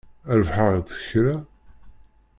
[0.39, 1.35] Rebḥeɣ-d kra?